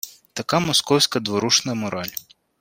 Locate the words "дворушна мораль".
1.19-2.11